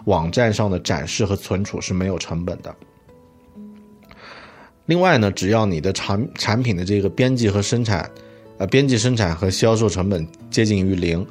[0.06, 2.74] 网站上的展示和存储是没有成本的。
[4.86, 8.10] 另外呢，只要你的产产品的这个编辑和生产，
[8.58, 11.24] 呃，编辑生产和销售成本接近于零，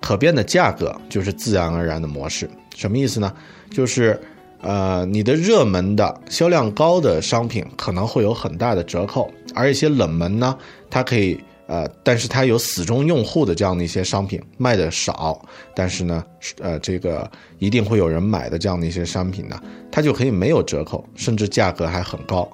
[0.00, 2.48] 可变的价格就是自然而然的模式。
[2.76, 3.32] 什么意思呢？
[3.70, 4.20] 就是。
[4.60, 10.58] 呃，你的热门的销量高的商品可能会有很大的折扣，而一些冷门呢，
[10.90, 15.40] 它可以呃，但是它有死忠用户的这样的一些商品卖的少，
[15.76, 16.24] 但是呢，
[16.60, 17.30] 呃，这个
[17.60, 19.56] 一定会有人买的这样的一些商品呢，
[19.92, 22.50] 它就可以没有折扣，甚至价格还很高。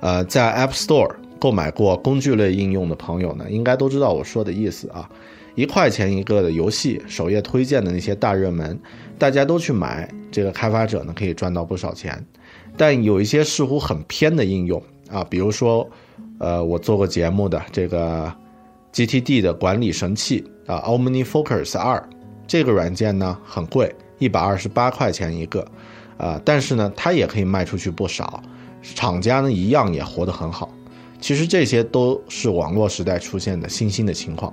[0.00, 5.08] 呃，在 App Store 购买过工具类应用的朋友呢，应该都知道我说的意思啊。
[5.54, 8.78] 一块钱一个的游戏首页推荐的那些大热门，
[9.18, 12.24] 大家都去买，这个开发者呢可以赚到不少钱。
[12.76, 15.86] 但有一些似乎很偏的应用啊，比如说，
[16.38, 18.32] 呃，我做过节目的这个
[18.94, 22.02] GTD 的管理神器啊，OmniFocus 二，
[22.46, 25.66] 这个软件呢很贵，一百二十八块钱一个，
[26.16, 28.42] 啊，但是呢它也可以卖出去不少，
[28.82, 30.72] 厂家呢一样也活得很好。
[31.20, 34.52] 其实这些都是网络时代出现的新兴的情况。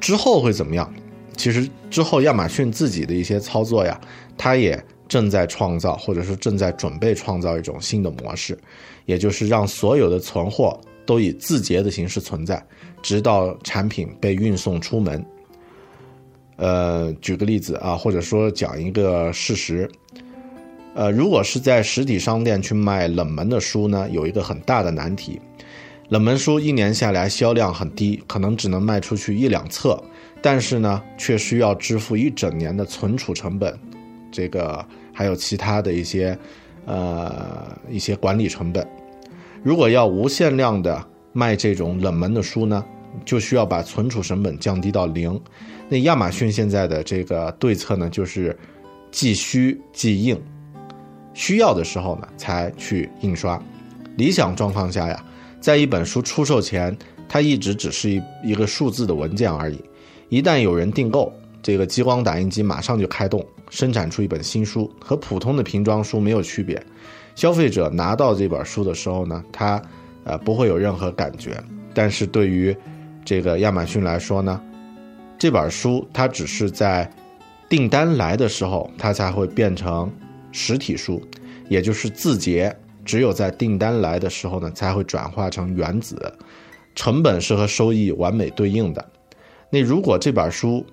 [0.00, 0.92] 之后会怎么样？
[1.36, 4.00] 其实之后亚马逊自己的一些操作呀，
[4.36, 8.58] 它也正在创造，或者说正在准备创造一种新的模式，
[9.06, 12.60] 也就是让所有的存货都以字节的形式存在，
[13.00, 15.24] 直到产品被运送出门。
[16.56, 19.88] 呃，举个例子啊，或者说讲一个事实，
[20.94, 25.40] 呃，如果是在实体商店去卖冷门的书呢，有一个很大的难题。
[26.08, 30.02] 冷门书一年下来销量很低，可能只能卖出去一两册，
[30.40, 33.78] 但是呢，却需要支付一整年的存储成本，
[34.32, 36.38] 这个还有其他的一些，
[36.86, 38.86] 呃，一些管理成本。
[39.62, 42.82] 如果要无限量的卖这种冷门的书呢，
[43.26, 45.38] 就需要把存储成本降低到零。
[45.90, 48.58] 那亚马逊现在的这个对策呢，就是
[49.10, 50.40] 既需即印，
[51.34, 53.62] 需要的时候呢才去印刷。
[54.16, 55.22] 理想状况下呀。
[55.60, 56.96] 在一本书出售前，
[57.28, 59.78] 它一直只是一一个数字的文件而已。
[60.28, 66.80] 一旦有人订购，这个激光打印机马上就开动，生产出一本新书，和普通的瓶装书没有区别。
[67.34, 69.80] 消费者拿到这本书的时候呢，他
[70.24, 71.62] 呃不会有任何感觉。
[71.94, 72.76] 但是对于
[73.24, 74.60] 这个亚马逊来说呢，
[75.38, 77.10] 这本书它只是在
[77.68, 80.10] 订单来的时候，它才会变成
[80.52, 81.22] 实体书，
[81.68, 82.74] 也就是字节。
[83.08, 86.30] 只有在订单来的时候呢，才会转化成原子，
[86.94, 89.02] 成本是和收益完美对应的。
[89.70, 90.84] 那如果这本书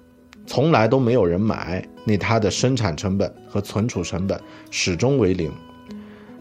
[0.47, 4.39] 从来都没有人买，那它的生产成本和存储成本
[4.71, 5.51] 始终为零。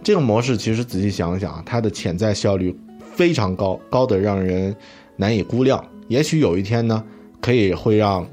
[0.00, 4.76] 这个模式其实仔细想想，它的潜在效率非常高，高的让人
[5.16, 5.84] 难以估量。
[6.06, 7.02] 也许有一天呢，
[7.40, 8.24] 可以会让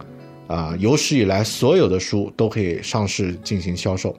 [0.46, 4.16] 啊有史以来所有的书都可以上市进行销售。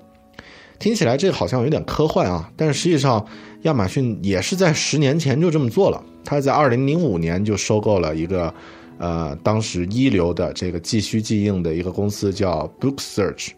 [0.82, 3.24] 听起来这好像有点科幻啊，但是实际上，
[3.62, 6.04] 亚马逊也是在十年前就这么做了。
[6.24, 8.52] 他在二零零五年就收购了一个，
[8.98, 13.50] 呃，当时一流的这个即需即应的一个公司，叫 Book Search。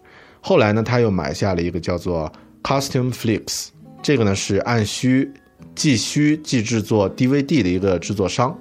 [0.43, 2.31] 后来呢，他又买下了一个叫做
[2.63, 3.69] Custom Flix，
[4.03, 5.33] 这个呢是按需
[5.75, 8.55] 即需即制作 DVD 的一个制作商。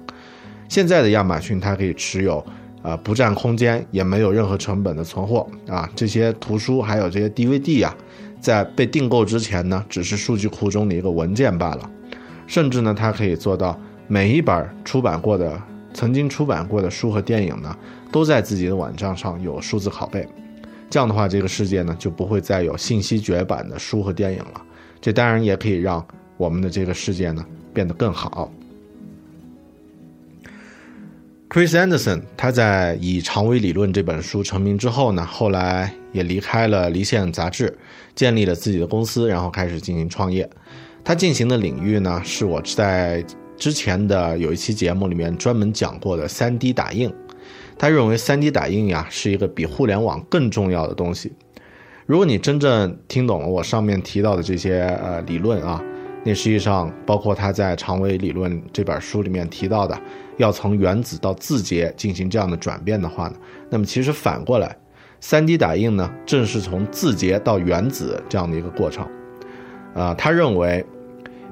[0.70, 2.42] 现在的亚马逊，它可以持有，
[2.80, 7.94] 呃，不占空间，也没有任何成本的存货啊，这些图书还有这些 DVD 呀。
[8.44, 11.90] 在被订购之前呢，只是数据库中的一个文件罢了。
[12.46, 15.58] 甚至呢，它可以做到每一本出版过的、
[15.94, 17.74] 曾经出版过的书和电影呢，
[18.12, 20.28] 都在自己的网站上有数字拷贝。
[20.90, 24.62] 这样的话，这个世界呢就不会再有信息绝版的书和电影了。
[25.00, 28.52] 这当然也可以让我们的这个世界呢变得更好。
[31.54, 37.72] Chris Anderson 他在以长尾理论这本书成名之后呢，后来也离开了离线杂志。
[38.16, 40.50] 建立了自己的公司，然后开始进行创业。
[41.04, 43.24] 他进行的领域呢，是我在
[43.56, 47.08] 之前的有一期节目里面专门讲过的 3D 打印。
[47.78, 51.30] 他认为 3D 打印呀是一个比互联网更重要的东西。
[52.04, 55.80] 如果你真正听懂了我上面提到的这些呃理论啊，
[56.24, 59.96] 那实际上包括他在《长尾理论》这本书里面提到的，
[60.36, 63.36] 要从原子到字节进行这样的转变的话呢，
[63.70, 64.76] 那么其实反过来
[65.22, 69.06] ，3D 打印呢正是从字节到原子这样的一个过程。
[69.94, 70.84] 啊，他认为，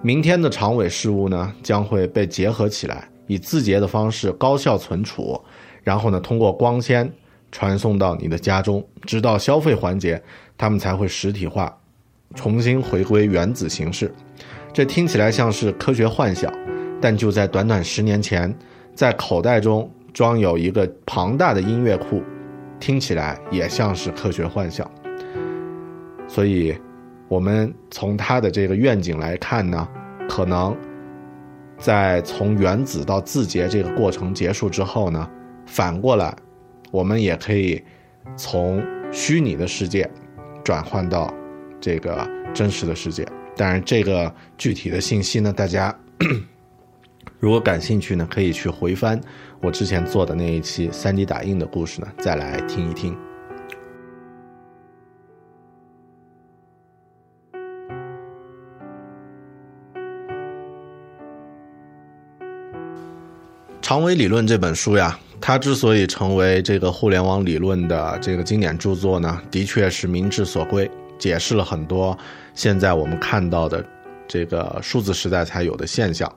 [0.02, 5.40] 明天的长尾事物呢将会被结合起来，以字节的方式高效存储，
[5.84, 7.08] 然后呢通过光纤
[7.52, 10.20] 传送到你的家中，直到消费环节，
[10.58, 11.72] 它们才会实体化，
[12.34, 14.12] 重新回归原子形式。
[14.72, 16.52] 这听起来像是科学幻想，
[17.02, 18.54] 但就在短短十年前，
[18.94, 22.22] 在口袋中装有一个庞大的音乐库，
[22.78, 24.88] 听起来也像是科学幻想。
[26.28, 26.74] 所以，
[27.26, 29.88] 我们从他的这个愿景来看呢，
[30.28, 30.74] 可能
[31.76, 35.28] 在从原子到字节这个过程结束之后呢，
[35.66, 36.32] 反过来，
[36.92, 37.82] 我们也可以
[38.36, 38.80] 从
[39.10, 40.08] 虚拟的世界
[40.62, 41.34] 转换到
[41.80, 42.24] 这个
[42.54, 43.26] 真实的世界。
[43.56, 45.94] 当然，这个具体的信息呢，大家
[47.38, 49.20] 如果感兴趣呢，可以去回翻
[49.60, 53.16] 我之前做的那一期 3D 打印的故事呢，再来听一听。
[63.80, 70.90] 长尾理论这本书呀，它之所以成为这个互联网理论的这个经典著作呢，的确是民智所归。
[71.18, 72.18] 解释了很多
[72.54, 73.84] 现在我们看到的
[74.26, 76.32] 这个数字时代才有的现象。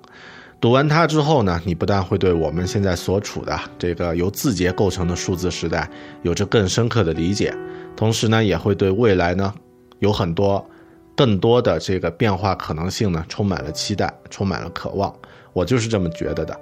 [0.66, 5.88] 读完它之后呢，你不但会对我们现在所处的这个由字节构成的数字时代
[6.24, 7.56] 有着更深刻的理解，
[7.96, 9.54] 同时呢，也会对未来呢
[10.00, 10.68] 有很多
[11.16, 15.16] 更多的这个变化可能性呢充满了期待，充满了渴望。
[15.54, 16.60] 我就是这么觉得的。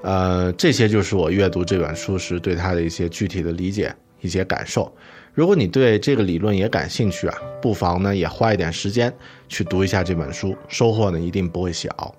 [0.00, 4.90] 呃，这些就是我阅读这本书时对它的一些具体的理解、一些感受。
[5.34, 9.14] 如果你对这个理论也感兴趣啊，不妨呢也花一点时间
[9.50, 12.14] 去读一下这本书，收获呢一定不会小。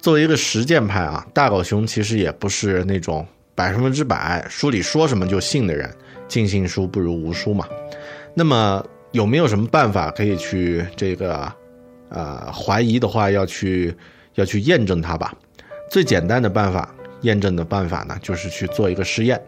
[0.00, 5.92] 作为一个实践派啊，大狗熊其实也不是那种百分之百书里说什么就信的人，
[6.28, 7.66] 尽信书不如无书嘛。
[8.34, 11.52] 那么有没有什么办法可以去这个，
[12.10, 13.92] 呃，怀疑的话要去
[14.34, 15.34] 要去验证它吧？
[15.90, 19.40] 最简单的办法，验证的办法呢，就是去做一个实验。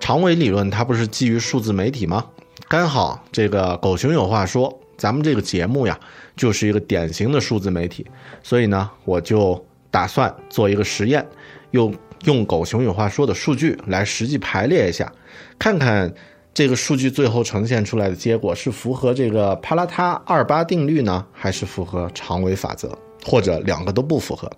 [0.00, 2.26] 长尾理论它不是基于数字媒体吗？
[2.68, 5.98] 刚好这个狗熊有话说，咱们这个节目呀，
[6.34, 8.04] 就是一个典型的数字媒体，
[8.42, 9.64] 所以呢，我就
[9.96, 11.26] 打算做一个实验，
[11.70, 11.94] 用
[12.24, 15.10] 用狗熊有话说的数据来实际排列一下，
[15.58, 16.12] 看看
[16.52, 22.92] 这个数据最后呈现出来的结果是符合这个帕拉塔二八定律呢，还是符合长尾法则，
[23.24, 24.52] 或者两个都不符合？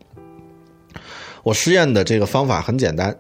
[1.45, 3.17] 我实验的这个方法很简单。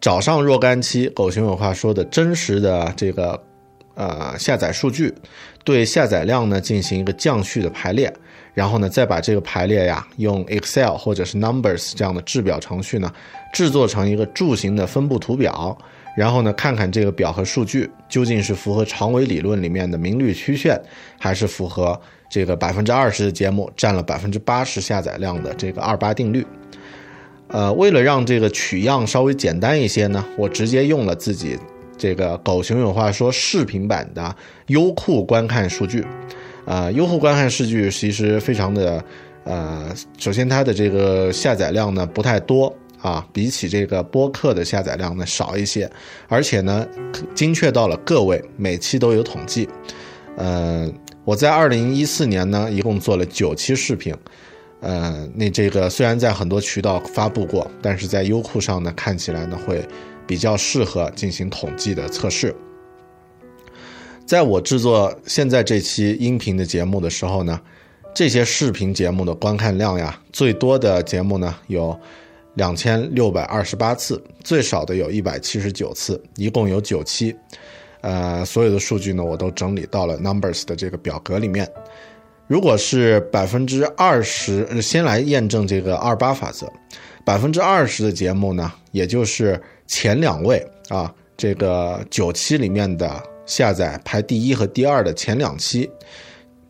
[0.00, 3.40] 找上若干期狗熊有话说的真实的这个
[3.94, 5.14] 呃下载数据，
[5.62, 8.12] 对下载量呢进行一个降序的排列，
[8.54, 13.12] 然后呢再把这个排列呀用 Excel 或者是 Numbers 这样的制表程序呢
[13.52, 15.76] 制作成一个柱形的分布图表，
[16.16, 20.80] 然后呢看看这个表和数据究竟是符合长尾理论里面的明率曲线，
[21.18, 21.98] 还是符合
[22.28, 26.46] 这个百分之二十的节目占了百分之八十下载量的这个二八定律。
[27.48, 31.58] 呃，为了让这个取样稍微简单一些呢，我直接用了自己
[31.98, 34.34] 这个狗熊有话说视频版的
[34.68, 36.04] 优酷观看数据。
[36.70, 39.04] 呃，优酷观看数据其实非常的，
[39.42, 45.90] 呃，首先它的这个下载量呢不太多啊，比起这个播客的下载量呢少一些，
[46.28, 46.86] 而且呢
[47.34, 49.68] 精确到了个位，每期都有统计。
[50.36, 50.88] 呃，
[51.24, 54.14] 我在二零一四年呢一共做了九期视频。
[54.80, 59.84] 呃，那这个虽然在很多渠道发布过，但是在优酷上呢，看起来呢会
[60.24, 62.54] 比较适合进行统计的测试。
[64.30, 67.60] 在我制作现在这期音频的节目的时候呢，
[68.14, 71.98] 这些视频节目的观看量呀，最多的节目呢有
[72.54, 77.34] 两千六百二十八次，最少的有一百七十九次，一共有九期。
[78.02, 81.68] 呃，所有的数据呢，我都整理到了 Numbers 的这个表格里面。
[82.46, 86.72] 如果是百分之二十，先来验证这个二八法则。
[87.24, 93.20] 百分之二十的节目呢，也就是前两位啊，这个九期里面的
[93.50, 95.90] 下载排第一和第二的前两期，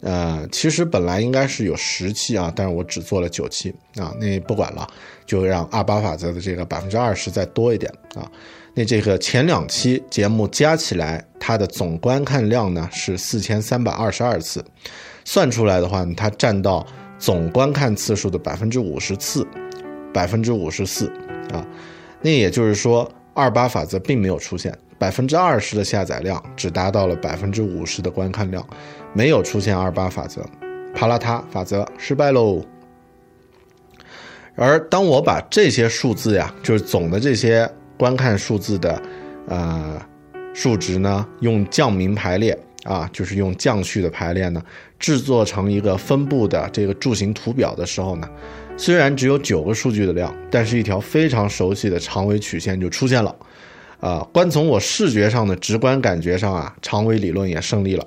[0.01, 4.89] 呃，其实本来应该是有十期啊，但是我只做了九期啊，那不管了，
[5.26, 8.26] 就让二八法则的这个百分之二十再多一点啊。
[8.72, 14.64] 那这个前两期节目加起来，它的总观看量呢是四千三百二十二次。
[15.22, 16.87] 算出来的话，它占到
[17.18, 19.47] 总观看次数的百分之五十次，
[20.14, 21.12] 百分之五十四
[21.53, 21.66] 啊。
[22.22, 28.62] 那也就是说，二八法则并没有出现，百分之二十的下载量只达到了百分之五十的观看量，
[29.14, 30.44] 没有出现二八法则。
[30.94, 32.62] 帕拉塔法则失败喽。
[34.57, 39.03] 而当我把这些数字呀，就是总的这些观看数字的，
[39.48, 39.98] 呃，
[40.53, 44.62] 数值呢，用降名排列啊，就是用降序的排列呢，
[44.98, 48.28] 制作成一个分布的这个柱形图表的时候呢，
[48.76, 53.34] 虽然只有九个数据的量，但是一条非常熟悉的长尾曲线就出现了。
[54.01, 58.07] 啊，观从我视觉上的直观感觉上啊，长尾理论也胜利了。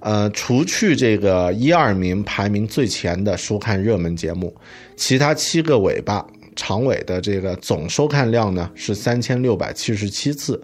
[0.00, 4.54] 呃，除去这个一二名排名最前的收看热门节目，
[4.96, 10.62] 其他七个尾巴长尾的这个总收看量呢是三千六百七十七次，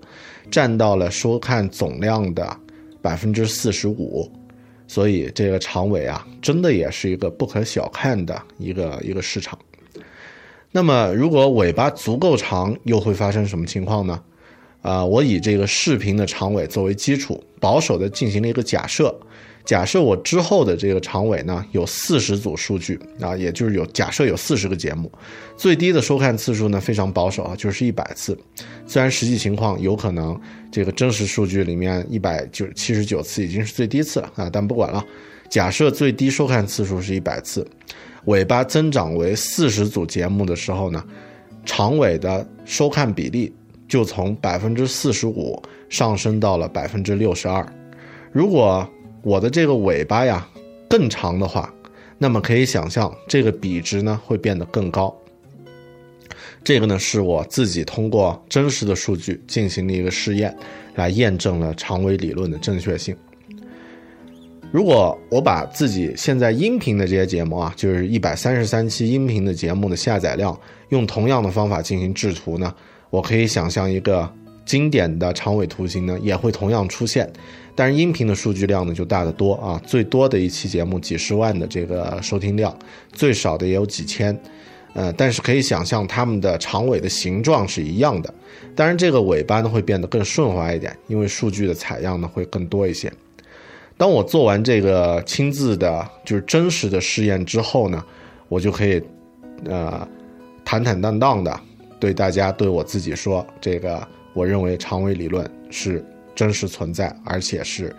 [0.50, 2.54] 占到了收看总量的
[3.00, 4.30] 百分之四十五。
[4.86, 9.58] 所以这个长尾啊，真的也是一个不可小看的一个一个市场。
[10.72, 14.20] 那么，如果尾巴足够长，又会发生什么情况呢？
[14.82, 19.14] 啊，我以这个视频的长尾作为基础，保守的进行了一个假设。
[19.62, 25.12] 假设我之后的这个长尾呢有四十组数据啊，也就是有假设有四十个节目，
[25.54, 28.36] 最低的收看次数呢非常保守啊，就是一百次。
[28.86, 30.38] 虽然实际情况有可能
[30.72, 35.04] 这个真实数据里面一百九七十九次已经是最低次了啊，但不管了。
[35.50, 37.64] 假设最低收看次数是一百次，
[38.24, 41.04] 尾巴增长为四十组节目的时候呢，
[41.66, 43.52] 长尾的收看比例
[43.90, 47.66] 就从百分之四十五上升到了百分之六十二。
[48.30, 48.88] 如果
[49.20, 50.46] 我的这个尾巴呀
[50.88, 51.74] 更长的话，
[52.16, 55.12] 那么可以想象这个比值呢会变得更高。
[56.62, 60.56] 这个呢是我自己通过真实的数据进行了一个试验，
[60.94, 63.16] 来验证了长尾理论的正确性。
[64.70, 70.56] 如果我把自己现在音频的这些节目啊，就是一百三十三期音频的节目的下载量，
[70.90, 72.72] 用同样的方法进行制图呢，
[73.10, 74.32] 我可以想象一个
[74.64, 77.30] 经典的长尾图形呢也会同样出现。
[77.74, 82.76] 但是音频的数据量呢就大得多啊，最多的一期节目几十万的这个收听量，
[83.12, 84.38] 最少的也有几千，
[84.92, 88.34] 呃，但是可以想象它们的长尾的形状是一样的，
[88.74, 93.10] 当然这个尾巴呢会变得更顺滑一点，因为数据的采样呢会更多一些。
[93.96, 98.04] 当我做完这个亲自的，就是真实的试验之后呢，
[98.48, 99.00] 我就可以，
[99.64, 100.06] 呃，
[100.64, 101.60] 坦坦荡荡的
[102.00, 106.04] 对大家对我自己说，这个我认为长尾理论是。
[106.32, 107.94] 真实存在，而且是，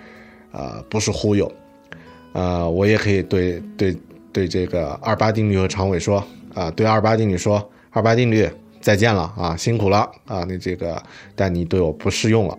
[0.51, 1.51] 呃，不是忽悠，
[2.31, 3.95] 呃，我也可以对对
[4.33, 6.23] 对这个二八定律和长尾说，
[6.55, 8.49] 啊，对二八定律说，二八定律
[8.79, 10.99] 再见了啊，辛苦了啊，那这个，
[11.35, 12.57] 但你对我不适用了，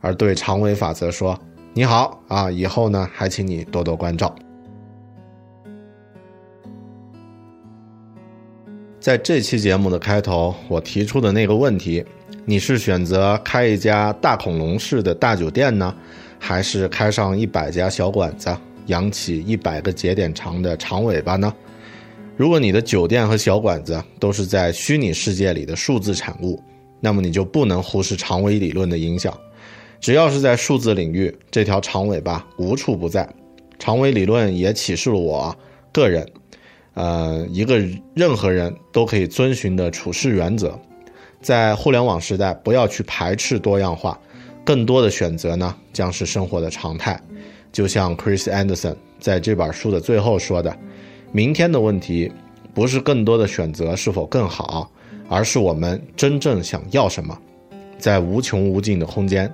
[0.00, 1.38] 而对长尾法则说，
[1.74, 4.34] 你好啊，以后呢还请你多多关照。
[9.08, 12.04] 在这期节目的开头，我提出的那个问题。
[12.44, 15.94] 你是选择开一家大恐龙式的大酒店呢，
[16.38, 18.54] 还是开上一百家小馆子，
[18.84, 21.50] 扬起一百个节点长的长尾巴呢？
[22.36, 26.62] 如果你的酒店和小馆子都是在虚拟世界里的数字产物，
[27.00, 29.32] 那么你就不能忽视长尾理论的影响。
[30.00, 33.26] 只要是在数字领域，这条长尾巴无处不在。
[33.78, 35.56] 长尾理论也启示了我
[35.94, 36.30] 个人，
[36.98, 37.78] 呃，一个
[38.12, 40.76] 任何人都可以遵循的处事原则。
[41.40, 44.18] 在互联网时代，不要去排斥多样化，
[44.64, 47.16] 更多的选择呢将是生活的常态。
[47.70, 50.76] 就像 Chris Anderson 在这本书的最后说的
[51.30, 52.28] ：“明天的问题
[52.74, 54.90] 不是更多的选择是否更好，
[55.28, 57.38] 而是我们真正想要什么。
[57.96, 59.48] 在无穷无尽的空间，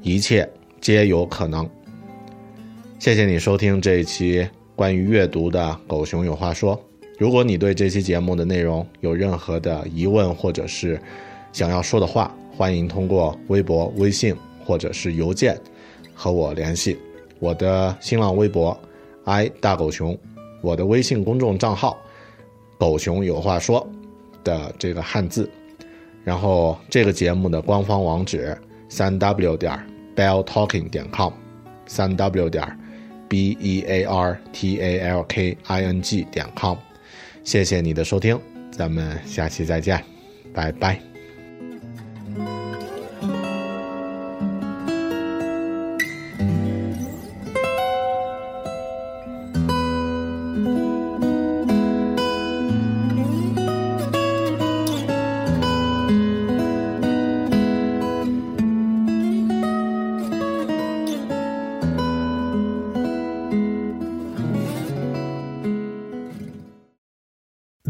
[0.00, 0.48] 一切
[0.80, 1.68] 皆有可能。”
[2.98, 4.48] 谢谢你收听这一期
[4.78, 6.76] 关于阅读的《狗熊有话说》。
[7.18, 11.00] 如果你对这期节目的内容有任何的疑问，或者是
[11.52, 14.32] 想要说的话，欢迎通过微博、微信
[14.64, 15.60] 或者是邮件
[16.14, 16.96] 和我联系。
[17.40, 18.78] 我的新浪微博
[19.24, 20.16] i 大狗熊，
[20.62, 21.98] 我的微信公众账号
[22.78, 23.84] 狗熊有话说
[24.44, 25.50] 的这个汉字，
[26.22, 28.56] 然后这个节目的官方网址
[28.88, 29.76] 三 w 点
[30.14, 31.32] bell talking 点 com，
[31.86, 32.64] 三 w 点
[33.28, 36.76] b e a r t a l k i n g 点 com。
[37.44, 40.02] 谢谢你的收听，咱们下期再见，
[40.52, 41.17] 拜拜。